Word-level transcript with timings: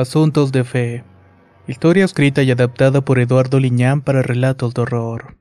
Asuntos 0.00 0.50
de 0.50 0.64
Fe. 0.64 1.04
Historia 1.68 2.06
escrita 2.06 2.42
y 2.42 2.50
adaptada 2.50 3.02
por 3.02 3.18
Eduardo 3.18 3.60
Liñán 3.60 4.00
para 4.00 4.22
relatos 4.22 4.72
de 4.72 4.80
horror. 4.80 5.36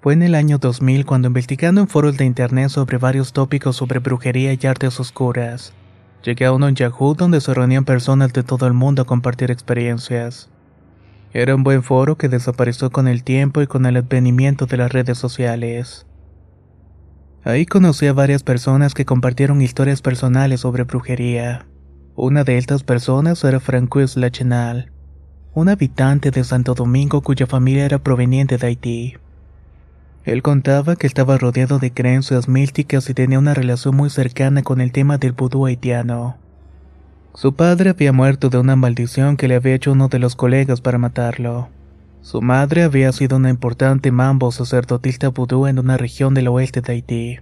Fue 0.00 0.14
en 0.14 0.22
el 0.22 0.34
año 0.34 0.56
2000 0.56 1.04
cuando 1.04 1.28
investigando 1.28 1.82
en 1.82 1.88
foros 1.88 2.16
de 2.16 2.24
internet 2.24 2.70
sobre 2.70 2.96
varios 2.96 3.34
tópicos 3.34 3.76
sobre 3.76 3.98
brujería 3.98 4.54
y 4.58 4.66
artes 4.66 4.98
oscuras, 4.98 5.74
llegué 6.24 6.46
a 6.46 6.52
uno 6.52 6.66
en 6.66 6.74
Yahoo 6.74 7.12
donde 7.12 7.42
se 7.42 7.52
reunían 7.52 7.84
personas 7.84 8.32
de 8.32 8.42
todo 8.42 8.66
el 8.66 8.72
mundo 8.72 9.02
a 9.02 9.06
compartir 9.06 9.50
experiencias. 9.50 10.48
Era 11.34 11.54
un 11.54 11.64
buen 11.64 11.82
foro 11.82 12.16
que 12.16 12.30
desapareció 12.30 12.90
con 12.90 13.08
el 13.08 13.24
tiempo 13.24 13.60
y 13.60 13.66
con 13.66 13.84
el 13.84 13.98
advenimiento 13.98 14.64
de 14.64 14.78
las 14.78 14.90
redes 14.90 15.18
sociales. 15.18 16.06
Ahí 17.44 17.66
conocí 17.66 18.06
a 18.06 18.14
varias 18.14 18.42
personas 18.42 18.94
que 18.94 19.04
compartieron 19.04 19.60
historias 19.60 20.00
personales 20.00 20.60
sobre 20.60 20.84
brujería. 20.84 21.66
Una 22.16 22.44
de 22.44 22.58
estas 22.58 22.84
personas 22.84 23.42
era 23.42 23.58
Francois 23.58 24.16
Lachenal, 24.16 24.92
un 25.52 25.68
habitante 25.68 26.30
de 26.30 26.44
Santo 26.44 26.74
Domingo 26.74 27.22
cuya 27.22 27.48
familia 27.48 27.84
era 27.84 27.98
proveniente 27.98 28.56
de 28.56 28.68
Haití. 28.68 29.14
Él 30.24 30.40
contaba 30.40 30.94
que 30.94 31.08
estaba 31.08 31.38
rodeado 31.38 31.80
de 31.80 31.92
creencias 31.92 32.48
místicas 32.48 33.10
y 33.10 33.14
tenía 33.14 33.40
una 33.40 33.52
relación 33.52 33.96
muy 33.96 34.10
cercana 34.10 34.62
con 34.62 34.80
el 34.80 34.92
tema 34.92 35.18
del 35.18 35.32
vudú 35.32 35.66
haitiano. 35.66 36.36
Su 37.34 37.54
padre 37.54 37.90
había 37.90 38.12
muerto 38.12 38.48
de 38.48 38.58
una 38.58 38.76
maldición 38.76 39.36
que 39.36 39.48
le 39.48 39.56
había 39.56 39.74
hecho 39.74 39.90
uno 39.90 40.06
de 40.06 40.20
los 40.20 40.36
colegas 40.36 40.80
para 40.80 40.98
matarlo. 40.98 41.68
Su 42.22 42.40
madre 42.40 42.84
había 42.84 43.10
sido 43.10 43.38
una 43.38 43.50
importante 43.50 44.12
mambo 44.12 44.52
sacerdotista 44.52 45.30
vudú 45.30 45.66
en 45.66 45.80
una 45.80 45.96
región 45.96 46.32
del 46.32 46.46
oeste 46.46 46.80
de 46.80 46.92
Haití. 46.92 47.38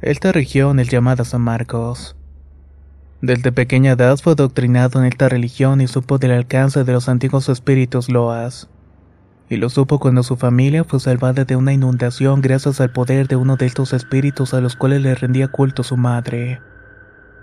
Esta 0.00 0.32
región 0.32 0.80
es 0.80 0.88
llamada 0.88 1.26
San 1.26 1.42
Marcos. 1.42 2.16
Desde 3.22 3.52
pequeña 3.52 3.92
edad 3.92 4.16
fue 4.16 4.32
adoctrinado 4.32 4.98
en 4.98 5.04
esta 5.04 5.28
religión 5.28 5.82
y 5.82 5.86
supo 5.86 6.16
del 6.16 6.30
alcance 6.30 6.84
de 6.84 6.92
los 6.92 7.08
antiguos 7.10 7.50
espíritus 7.50 8.08
loas. 8.08 8.70
Y 9.50 9.56
lo 9.56 9.68
supo 9.68 9.98
cuando 9.98 10.22
su 10.22 10.36
familia 10.36 10.84
fue 10.84 11.00
salvada 11.00 11.44
de 11.44 11.54
una 11.54 11.74
inundación 11.74 12.40
gracias 12.40 12.80
al 12.80 12.92
poder 12.92 13.28
de 13.28 13.36
uno 13.36 13.56
de 13.56 13.66
estos 13.66 13.92
espíritus 13.92 14.54
a 14.54 14.62
los 14.62 14.74
cuales 14.74 15.02
le 15.02 15.14
rendía 15.14 15.48
culto 15.48 15.82
su 15.82 15.98
madre, 15.98 16.60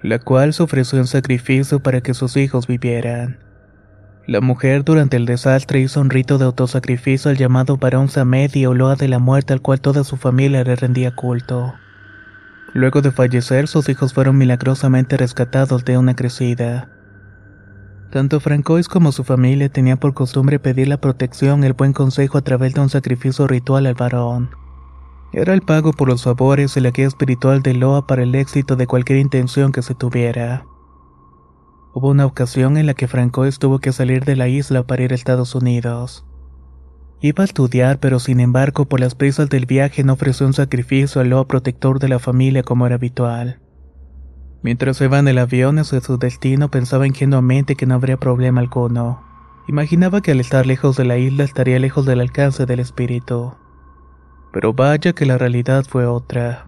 la 0.02 0.18
cual 0.18 0.54
se 0.54 0.64
ofreció 0.64 0.98
en 0.98 1.06
sacrificio 1.06 1.80
para 1.80 2.02
que 2.02 2.16
sus 2.16 2.38
hijos 2.38 2.66
vivieran. 2.66 3.40
La 4.26 4.42
mujer 4.42 4.84
durante 4.84 5.16
el 5.16 5.26
desastre 5.26 5.80
hizo 5.80 6.02
un 6.02 6.10
rito 6.10 6.40
de 6.40 6.46
autosacrificio 6.46 7.30
al 7.30 7.38
llamado 7.38 7.78
Barón 7.78 8.10
Samedi 8.10 8.66
o 8.66 8.74
Loa 8.74 8.96
de 8.96 9.10
la 9.10 9.20
muerte 9.20 9.54
al 9.54 9.62
cual 9.62 9.80
toda 9.80 10.04
su 10.04 10.18
familia 10.18 10.64
le 10.64 10.76
rendía 10.76 11.14
culto. 11.14 11.76
Luego 12.78 13.02
de 13.02 13.10
fallecer, 13.10 13.68
sus 13.68 13.90
hijos 13.90 14.14
fueron 14.14 14.38
milagrosamente 14.38 15.18
rescatados 15.18 15.84
de 15.84 15.98
una 15.98 16.16
crecida. 16.16 16.92
Tanto 18.12 18.40
Francois 18.40 18.88
como 18.88 19.12
su 19.12 19.24
familia 19.24 19.68
tenían 19.68 19.98
por 19.98 20.14
costumbre 20.14 20.60
pedir 20.60 20.88
la 20.88 21.02
protección 21.02 21.64
y 21.64 21.66
el 21.66 21.74
buen 21.74 21.92
consejo 21.92 22.38
a 22.38 22.44
través 22.44 22.76
de 22.76 22.82
un 22.82 22.90
sacrificio 22.90 23.48
ritual 23.48 23.88
al 23.88 23.96
varón. 23.96 24.52
Era 25.34 25.56
el 25.56 25.64
pago 25.64 25.92
por 25.92 26.08
los 26.08 26.24
favores 26.24 26.78
y 26.78 26.82
la 26.82 26.92
guía 26.92 27.08
espiritual 27.08 27.64
de 27.64 27.74
Loa 27.74 28.06
para 28.06 28.22
el 28.22 28.36
éxito 28.36 28.76
de 28.76 28.86
cualquier 28.86 29.18
intención 29.18 29.72
que 29.72 29.82
se 29.82 29.96
tuviera. 29.96 30.68
Hubo 31.96 32.10
una 32.10 32.28
ocasión 32.28 32.78
en 32.78 32.86
la 32.86 32.94
que 32.94 33.08
Francois 33.08 33.58
tuvo 33.58 33.80
que 33.80 33.92
salir 33.92 34.24
de 34.24 34.36
la 34.36 34.50
isla 34.50 34.86
para 34.86 35.02
ir 35.02 35.14
a 35.14 35.16
Estados 35.16 35.56
Unidos. 35.56 36.27
Iba 37.20 37.44
a 37.44 37.46
estudiar, 37.46 38.00
pero 38.00 38.20
sin 38.20 38.40
embargo 38.40 38.86
por 38.86 39.00
las 39.00 39.16
prisas 39.16 39.50
del 39.50 39.66
viaje 39.66 40.04
no 40.04 40.14
ofreció 40.14 40.46
un 40.46 40.54
sacrificio 40.54 41.20
al 41.20 41.30
lobo 41.30 41.48
protector 41.48 42.00
de 42.00 42.10
la 42.10 42.20
familia 42.20 42.62
como 42.62 42.86
era 42.86 42.96
habitual. 42.96 43.60
Mientras 44.62 45.02
iba 45.02 45.18
en 45.18 45.28
el 45.28 45.38
avión 45.40 45.80
hacia 45.80 46.02
su 46.02 46.18
destino 46.18 46.70
pensaba 46.70 47.08
ingenuamente 47.08 47.76
que 47.76 47.86
no 47.86 47.96
habría 47.96 48.18
problema 48.18 48.62
alguno. 48.62 49.24
Imaginaba 49.68 50.22
que 50.22 50.32
al 50.32 50.40
estar 50.40 50.66
lejos 50.66 50.96
de 50.96 51.06
la 51.06 51.18
isla 51.18 51.44
estaría 51.44 51.80
lejos 51.80 52.06
del 52.06 52.22
alcance 52.22 52.66
del 52.66 52.80
espíritu. 52.80 53.56
Pero 54.54 54.74
vaya 54.74 55.14
que 55.14 55.26
la 55.26 55.38
realidad 55.38 55.86
fue 55.88 56.06
otra. 56.06 56.68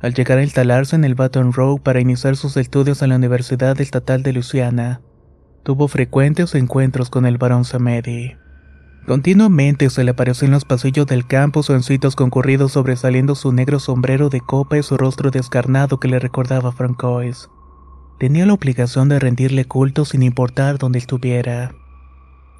Al 0.00 0.14
llegar 0.14 0.38
a 0.38 0.42
instalarse 0.42 0.96
en 0.96 1.04
el 1.04 1.14
Baton 1.14 1.52
Rouge 1.52 1.82
para 1.82 2.00
iniciar 2.00 2.36
sus 2.36 2.56
estudios 2.56 3.02
en 3.02 3.10
la 3.10 3.16
Universidad 3.16 3.78
Estatal 3.80 4.22
de 4.22 4.32
Luisiana, 4.32 5.02
tuvo 5.62 5.88
frecuentes 5.88 6.54
encuentros 6.54 7.10
con 7.10 7.26
el 7.26 7.36
barón 7.36 7.64
Samedi. 7.64 8.36
Continuamente 9.06 9.90
se 9.90 10.04
le 10.04 10.12
apareció 10.12 10.46
en 10.46 10.52
los 10.52 10.64
pasillos 10.64 11.06
del 11.06 11.26
campus 11.26 11.70
o 11.70 11.74
en 11.74 11.82
concurridos 12.14 12.72
sobresaliendo 12.72 13.34
su 13.34 13.52
negro 13.52 13.80
sombrero 13.80 14.28
de 14.28 14.40
copa 14.40 14.78
y 14.78 14.82
su 14.82 14.96
rostro 14.96 15.30
descarnado 15.30 15.98
que 15.98 16.08
le 16.08 16.18
recordaba 16.18 16.68
a 16.68 16.72
Francois. 16.72 17.48
Tenía 18.18 18.46
la 18.46 18.52
obligación 18.52 19.08
de 19.08 19.18
rendirle 19.18 19.64
culto 19.64 20.04
sin 20.04 20.22
importar 20.22 20.78
dónde 20.78 20.98
estuviera. 20.98 21.74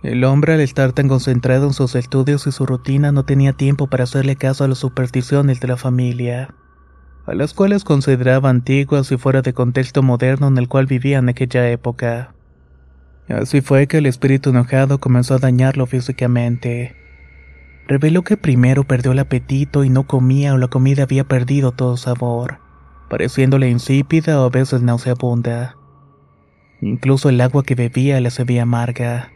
El 0.03 0.25
hombre 0.25 0.55
al 0.55 0.61
estar 0.61 0.93
tan 0.93 1.09
concentrado 1.09 1.67
en 1.67 1.75
sus 1.75 1.95
estudios 1.95 2.47
y 2.47 2.53
su 2.53 2.65
rutina 2.65 3.13
no 3.13 3.27
tenía 3.27 3.53
tiempo 3.53 3.87
para 3.87 4.05
hacerle 4.05 4.35
caso 4.37 4.65
a 4.65 4.69
las 4.69 4.79
supersticiones 4.79 5.61
de 5.61 5.69
la 5.69 5.77
familia, 5.77 6.55
a 7.27 7.35
las 7.35 7.53
cuales 7.53 7.85
consideraba 7.85 8.49
antiguas 8.49 9.13
y 9.13 9.19
fuera 9.19 9.43
de 9.43 9.53
contexto 9.53 10.03
moderno 10.03 10.49
en 10.49 10.57
el 10.57 10.69
cual 10.69 10.87
vivía 10.87 11.19
en 11.19 11.29
aquella 11.29 11.69
época. 11.69 12.35
Así 13.31 13.61
fue 13.61 13.87
que 13.87 13.99
el 13.99 14.07
espíritu 14.07 14.51
enojado 14.51 14.99
comenzó 14.99 15.35
a 15.35 15.39
dañarlo 15.39 15.87
físicamente. 15.87 16.97
Reveló 17.87 18.23
que 18.23 18.37
primero 18.37 18.85
perdió 18.85 19.13
el 19.13 19.21
apetito 19.21 19.85
y 19.85 19.89
no 19.89 20.07
comía 20.07 20.55
o 20.55 20.59
la 20.59 20.69
comida 20.69 21.05
había 21.05 21.25
perdido 21.25 21.73
todo 21.73 21.97
sabor, 21.97 22.59
pareciéndole 23.09 23.71
insípida 23.71 24.41
o 24.41 24.47
a 24.47 24.51
veces 24.51 24.83
nauseabunda. 24.83 25.77
Incluso 26.81 27.29
el 27.29 27.41
agua 27.41 27.63
que 27.63 27.75
bebía 27.75 28.21
le 28.21 28.31
sabía 28.31 28.63
amarga. 28.63 29.33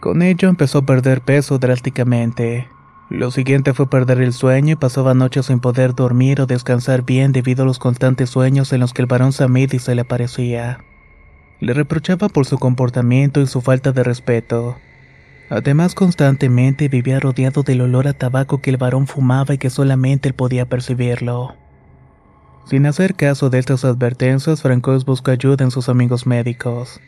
Con 0.00 0.22
ello 0.22 0.48
empezó 0.48 0.78
a 0.78 0.86
perder 0.86 1.20
peso 1.20 1.58
drásticamente. 1.58 2.68
Lo 3.10 3.30
siguiente 3.30 3.74
fue 3.74 3.88
perder 3.88 4.22
el 4.22 4.32
sueño 4.32 4.72
y 4.72 4.76
pasaba 4.76 5.14
noches 5.14 5.46
sin 5.46 5.60
poder 5.60 5.94
dormir 5.94 6.40
o 6.40 6.46
descansar 6.46 7.02
bien 7.02 7.32
debido 7.32 7.62
a 7.62 7.66
los 7.66 7.78
constantes 7.78 8.30
sueños 8.30 8.72
en 8.72 8.80
los 8.80 8.92
que 8.92 9.02
el 9.02 9.06
varón 9.06 9.32
Samidi 9.32 9.78
se 9.78 9.94
le 9.94 10.00
aparecía. 10.02 10.78
Le 11.64 11.72
reprochaba 11.72 12.28
por 12.28 12.44
su 12.44 12.58
comportamiento 12.58 13.40
y 13.40 13.46
su 13.46 13.62
falta 13.62 13.92
de 13.92 14.04
respeto. 14.04 14.76
Además, 15.48 15.94
constantemente 15.94 16.90
vivía 16.90 17.20
rodeado 17.20 17.62
del 17.62 17.80
olor 17.80 18.06
a 18.06 18.12
tabaco 18.12 18.60
que 18.60 18.68
el 18.68 18.76
varón 18.76 19.06
fumaba 19.06 19.54
y 19.54 19.56
que 19.56 19.70
solamente 19.70 20.28
él 20.28 20.34
podía 20.34 20.66
percibirlo. 20.66 21.54
Sin 22.66 22.84
hacer 22.84 23.14
caso 23.14 23.48
de 23.48 23.60
estas 23.60 23.86
advertencias, 23.86 24.60
Francois 24.60 25.06
buscó 25.06 25.30
ayuda 25.30 25.64
en 25.64 25.70
sus 25.70 25.88
amigos 25.88 26.26
médicos. 26.26 27.00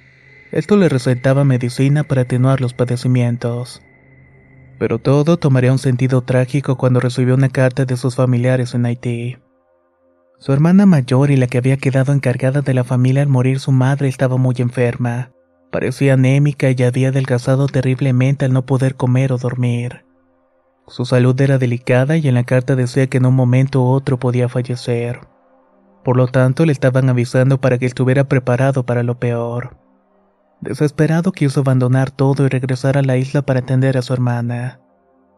Esto 0.52 0.78
le 0.78 0.88
recetaba 0.88 1.44
medicina 1.44 2.02
para 2.02 2.22
atenuar 2.22 2.62
los 2.62 2.72
padecimientos. 2.72 3.82
Pero 4.78 4.98
todo 4.98 5.36
tomaría 5.36 5.70
un 5.70 5.78
sentido 5.78 6.22
trágico 6.22 6.78
cuando 6.78 7.00
recibió 7.00 7.34
una 7.34 7.50
carta 7.50 7.84
de 7.84 7.98
sus 7.98 8.16
familiares 8.16 8.72
en 8.72 8.86
Haití. 8.86 9.36
Su 10.38 10.52
hermana 10.52 10.84
mayor 10.84 11.30
y 11.30 11.36
la 11.36 11.46
que 11.46 11.58
había 11.58 11.78
quedado 11.78 12.12
encargada 12.12 12.60
de 12.60 12.74
la 12.74 12.84
familia 12.84 13.22
al 13.22 13.28
morir 13.28 13.58
su 13.58 13.72
madre 13.72 14.08
estaba 14.08 14.36
muy 14.36 14.54
enferma. 14.58 15.30
Parecía 15.72 16.14
anémica 16.14 16.70
y 16.70 16.82
había 16.82 17.08
adelgazado 17.08 17.66
terriblemente 17.68 18.44
al 18.44 18.52
no 18.52 18.66
poder 18.66 18.96
comer 18.96 19.32
o 19.32 19.38
dormir. 19.38 20.04
Su 20.88 21.04
salud 21.04 21.40
era 21.40 21.58
delicada 21.58 22.16
y 22.16 22.28
en 22.28 22.34
la 22.34 22.44
carta 22.44 22.76
decía 22.76 23.06
que 23.08 23.16
en 23.16 23.26
un 23.26 23.34
momento 23.34 23.82
u 23.82 23.86
otro 23.86 24.18
podía 24.18 24.48
fallecer. 24.48 25.20
Por 26.04 26.16
lo 26.16 26.28
tanto, 26.28 26.66
le 26.66 26.72
estaban 26.72 27.08
avisando 27.08 27.60
para 27.60 27.78
que 27.78 27.86
estuviera 27.86 28.24
preparado 28.24 28.84
para 28.84 29.02
lo 29.02 29.18
peor. 29.18 29.76
Desesperado 30.60 31.32
quiso 31.32 31.60
abandonar 31.60 32.10
todo 32.10 32.44
y 32.44 32.48
regresar 32.48 32.96
a 32.98 33.02
la 33.02 33.16
isla 33.16 33.42
para 33.42 33.60
atender 33.60 33.98
a 33.98 34.02
su 34.02 34.12
hermana 34.12 34.80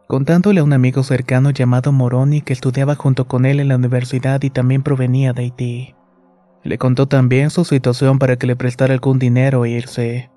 contándole 0.09 0.59
a 0.59 0.63
un 0.63 0.73
amigo 0.73 1.03
cercano 1.03 1.51
llamado 1.51 1.91
Moroni 1.91 2.41
que 2.41 2.51
estudiaba 2.51 2.95
junto 2.95 3.27
con 3.27 3.45
él 3.45 3.59
en 3.59 3.67
la 3.67 3.75
universidad 3.75 4.41
y 4.41 4.49
también 4.49 4.81
provenía 4.81 5.33
de 5.33 5.43
Haití. 5.43 5.95
Le 6.63 6.79
contó 6.79 7.07
también 7.07 7.51
su 7.51 7.63
situación 7.63 8.17
para 8.17 8.35
que 8.35 8.47
le 8.47 8.55
prestara 8.55 8.95
algún 8.95 9.19
dinero 9.19 9.65
e 9.65 9.69
irse. 9.69 10.31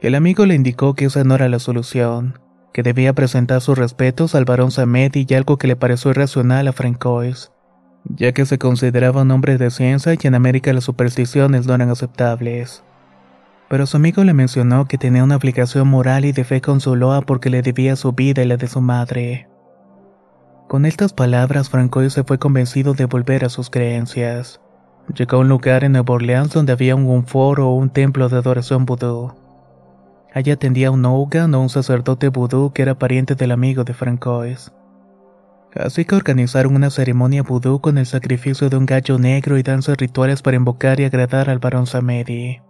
El 0.00 0.16
amigo 0.16 0.44
le 0.44 0.56
indicó 0.56 0.94
que 0.94 1.04
esa 1.04 1.22
no 1.22 1.36
era 1.36 1.48
la 1.48 1.60
solución, 1.60 2.40
que 2.72 2.82
debía 2.82 3.12
presentar 3.12 3.60
sus 3.60 3.78
respetos 3.78 4.34
al 4.34 4.44
barón 4.44 4.72
Samedi 4.72 5.24
y 5.28 5.34
algo 5.34 5.56
que 5.56 5.68
le 5.68 5.76
pareció 5.76 6.10
irracional 6.10 6.66
a 6.66 6.72
Francois, 6.72 7.52
ya 8.06 8.32
que 8.32 8.44
se 8.44 8.58
consideraba 8.58 9.22
un 9.22 9.30
hombre 9.30 9.56
de 9.56 9.70
ciencia 9.70 10.14
y 10.14 10.26
en 10.26 10.34
América 10.34 10.72
las 10.72 10.82
supersticiones 10.82 11.68
no 11.68 11.76
eran 11.76 11.90
aceptables. 11.90 12.82
Pero 13.68 13.86
su 13.86 13.96
amigo 13.96 14.22
le 14.22 14.32
mencionó 14.32 14.86
que 14.86 14.98
tenía 14.98 15.24
una 15.24 15.36
obligación 15.36 15.88
moral 15.88 16.24
y 16.24 16.32
de 16.32 16.44
fe 16.44 16.60
con 16.60 16.80
su 16.80 16.94
loa 16.94 17.22
porque 17.22 17.50
le 17.50 17.62
debía 17.62 17.96
su 17.96 18.12
vida 18.12 18.42
y 18.42 18.46
la 18.46 18.56
de 18.56 18.68
su 18.68 18.80
madre. 18.80 19.48
Con 20.68 20.84
estas 20.84 21.12
palabras, 21.12 21.70
Francois 21.70 22.12
se 22.12 22.24
fue 22.24 22.38
convencido 22.38 22.94
de 22.94 23.06
volver 23.06 23.44
a 23.44 23.48
sus 23.48 23.70
creencias. 23.70 24.60
Llegó 25.14 25.36
a 25.36 25.40
un 25.40 25.48
lugar 25.48 25.84
en 25.84 25.92
Nueva 25.92 26.14
Orleans 26.14 26.52
donde 26.52 26.72
había 26.72 26.96
un 26.96 27.26
foro 27.26 27.68
o 27.68 27.74
un 27.74 27.90
templo 27.90 28.28
de 28.28 28.36
adoración 28.36 28.86
vudú. 28.86 29.32
Allí 30.34 30.50
atendía 30.50 30.90
un 30.90 31.04
Ougan 31.04 31.54
o 31.54 31.60
un 31.60 31.68
sacerdote 31.68 32.28
vudú 32.28 32.72
que 32.72 32.82
era 32.82 32.98
pariente 32.98 33.34
del 33.36 33.52
amigo 33.52 33.84
de 33.84 33.94
Francois. 33.94 34.72
Así 35.74 36.04
que 36.04 36.14
organizaron 36.14 36.74
una 36.74 36.90
ceremonia 36.90 37.42
vudú 37.42 37.80
con 37.80 37.98
el 37.98 38.06
sacrificio 38.06 38.68
de 38.68 38.76
un 38.76 38.86
gallo 38.86 39.18
negro 39.18 39.58
y 39.58 39.62
danzas 39.62 39.96
rituales 39.96 40.42
para 40.42 40.56
invocar 40.56 41.00
y 41.00 41.04
agradar 41.04 41.50
al 41.50 41.58
barón 41.58 41.86
Samedi. 41.86 42.60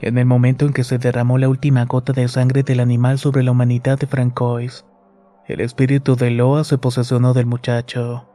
En 0.00 0.16
el 0.16 0.26
momento 0.26 0.64
en 0.64 0.72
que 0.72 0.84
se 0.84 0.98
derramó 0.98 1.38
la 1.38 1.48
última 1.48 1.84
gota 1.84 2.12
de 2.12 2.28
sangre 2.28 2.62
del 2.62 2.80
animal 2.80 3.18
sobre 3.18 3.42
la 3.42 3.50
humanidad 3.50 3.98
de 3.98 4.06
Francois, 4.06 4.84
el 5.48 5.60
espíritu 5.60 6.14
de 6.14 6.30
Loa 6.30 6.62
se 6.62 6.78
posesionó 6.78 7.34
del 7.34 7.46
muchacho. 7.46 8.28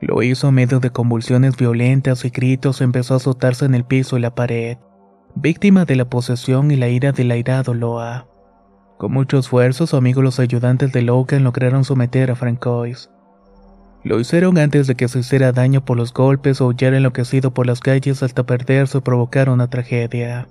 Lo 0.00 0.22
hizo 0.22 0.48
a 0.48 0.50
medio 0.50 0.78
de 0.80 0.90
convulsiones 0.90 1.56
violentas 1.56 2.24
y 2.26 2.30
gritos, 2.30 2.82
empezó 2.82 3.14
a 3.14 3.16
azotarse 3.16 3.64
en 3.64 3.74
el 3.74 3.84
piso 3.84 4.18
y 4.18 4.20
la 4.20 4.34
pared, 4.34 4.76
víctima 5.34 5.86
de 5.86 5.96
la 5.96 6.10
posesión 6.10 6.70
y 6.70 6.76
la 6.76 6.88
ira 6.88 7.12
del 7.12 7.30
airado 7.30 7.72
Loa. 7.72 8.26
Con 8.98 9.12
mucho 9.12 9.38
esfuerzo, 9.38 9.86
su 9.86 9.96
amigo 9.96 10.20
los 10.20 10.38
ayudantes 10.40 10.92
de 10.92 11.02
Logan 11.02 11.44
lograron 11.44 11.84
someter 11.84 12.30
a 12.30 12.34
Francois. 12.34 13.10
Lo 14.04 14.20
hicieron 14.20 14.58
antes 14.58 14.86
de 14.86 14.94
que 14.94 15.08
se 15.08 15.20
hiciera 15.20 15.52
daño 15.52 15.84
por 15.84 15.96
los 15.96 16.12
golpes 16.12 16.60
o 16.60 16.66
huyera 16.66 16.96
enloquecido 16.96 17.54
por 17.54 17.66
las 17.66 17.80
calles 17.80 18.22
hasta 18.22 18.44
perderse 18.44 18.98
o 18.98 19.00
provocar 19.00 19.48
una 19.48 19.68
tragedia. 19.68 20.48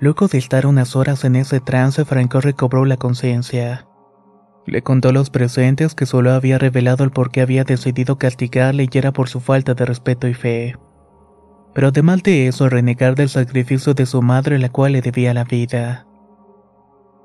Luego 0.00 0.28
de 0.28 0.38
estar 0.38 0.66
unas 0.66 0.96
horas 0.96 1.24
en 1.24 1.36
ese 1.36 1.60
trance, 1.60 2.06
Francois 2.06 2.42
recobró 2.42 2.86
la 2.86 2.96
conciencia. 2.96 3.86
Le 4.66 4.82
contó 4.82 5.10
a 5.10 5.12
los 5.12 5.28
presentes 5.28 5.94
que 5.94 6.06
solo 6.06 6.32
había 6.32 6.56
revelado 6.56 7.04
el 7.04 7.10
por 7.10 7.30
qué 7.30 7.42
había 7.42 7.64
decidido 7.64 8.16
castigarle 8.16 8.88
y 8.90 8.98
era 8.98 9.12
por 9.12 9.28
su 9.28 9.40
falta 9.40 9.74
de 9.74 9.84
respeto 9.84 10.26
y 10.26 10.32
fe. 10.32 10.76
Pero 11.74 11.88
además 11.88 12.22
de 12.22 12.48
eso, 12.48 12.70
renegar 12.70 13.14
del 13.14 13.28
sacrificio 13.28 13.92
de 13.92 14.06
su 14.06 14.22
madre, 14.22 14.58
la 14.58 14.70
cual 14.70 14.92
le 14.92 15.02
debía 15.02 15.34
la 15.34 15.44
vida. 15.44 16.06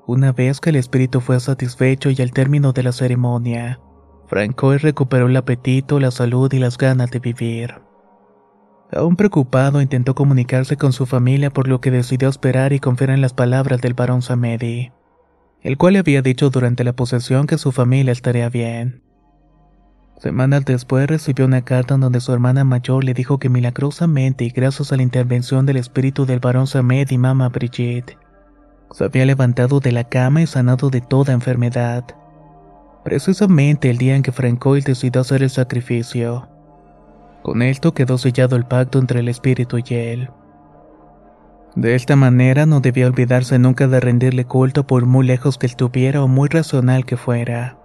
Una 0.05 0.33
vez 0.33 0.59
que 0.59 0.69
el 0.71 0.75
espíritu 0.75 1.21
fue 1.21 1.39
satisfecho 1.39 2.09
y 2.09 2.21
al 2.21 2.31
término 2.31 2.73
de 2.73 2.83
la 2.83 2.91
ceremonia, 2.91 3.79
Francois 4.27 4.81
recuperó 4.81 5.27
el 5.27 5.37
apetito, 5.37 5.99
la 5.99 6.11
salud 6.11 6.51
y 6.51 6.59
las 6.59 6.77
ganas 6.77 7.09
de 7.09 7.19
vivir. 7.19 7.75
Aún 8.91 9.15
preocupado, 9.15 9.81
intentó 9.81 10.15
comunicarse 10.15 10.77
con 10.77 10.93
su 10.93 11.05
familia 11.05 11.49
por 11.49 11.67
lo 11.67 11.81
que 11.81 11.91
decidió 11.91 12.29
esperar 12.29 12.73
y 12.73 12.79
confiar 12.79 13.09
en 13.09 13.21
las 13.21 13.33
palabras 13.33 13.81
del 13.81 13.93
barón 13.93 14.21
Samedi 14.21 14.91
el 15.65 15.79
cual 15.79 15.93
le 15.93 15.99
había 15.99 16.21
dicho 16.21 16.51
durante 16.51 16.83
la 16.83 16.93
posesión 16.93 17.47
que 17.47 17.57
su 17.57 17.71
familia 17.71 18.11
estaría 18.11 18.49
bien. 18.49 19.01
Semanas 20.19 20.63
después 20.63 21.07
recibió 21.07 21.47
una 21.47 21.63
carta 21.63 21.95
en 21.95 22.01
donde 22.01 22.21
su 22.21 22.31
hermana 22.31 22.63
mayor 22.63 23.03
le 23.03 23.15
dijo 23.15 23.39
que 23.39 23.49
milagrosamente 23.49 24.43
y 24.45 24.51
gracias 24.51 24.93
a 24.93 24.95
la 24.95 25.01
intervención 25.01 25.65
del 25.65 25.77
espíritu 25.77 26.27
del 26.27 26.39
barón 26.39 26.67
Samed 26.67 27.09
y 27.09 27.17
mamá 27.17 27.49
Brigitte, 27.49 28.15
se 28.91 29.05
había 29.05 29.25
levantado 29.25 29.79
de 29.79 29.91
la 29.91 30.03
cama 30.03 30.43
y 30.43 30.45
sanado 30.45 30.91
de 30.91 31.01
toda 31.01 31.33
enfermedad. 31.33 32.05
Precisamente 33.03 33.89
el 33.89 33.97
día 33.97 34.15
en 34.15 34.21
que 34.21 34.31
Francois 34.31 34.85
decidió 34.85 35.21
hacer 35.21 35.41
el 35.41 35.49
sacrificio. 35.49 36.47
Con 37.45 37.61
esto 37.61 37.93
quedó 37.93 38.17
sellado 38.17 38.55
el 38.55 38.65
pacto 38.65 38.97
entre 38.97 39.19
el 39.19 39.29
espíritu 39.29 39.77
y 39.77 39.93
él. 39.93 40.31
De 41.75 41.93
esta 41.93 42.15
manera 42.15 42.65
no 42.65 42.79
debía 42.79 43.05
olvidarse 43.05 43.59
nunca 43.59 43.87
de 43.87 43.99
rendirle 43.99 44.45
culto 44.45 44.87
por 44.87 45.05
muy 45.05 45.27
lejos 45.27 45.59
que 45.59 45.67
estuviera 45.67 46.23
o 46.23 46.27
muy 46.27 46.49
racional 46.49 47.05
que 47.05 47.17
fuera. 47.17 47.77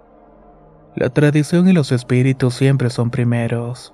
La 0.95 1.11
tradición 1.11 1.69
y 1.69 1.73
los 1.73 1.91
espíritus 1.91 2.55
siempre 2.55 2.89
son 2.89 3.11
primeros. 3.11 3.93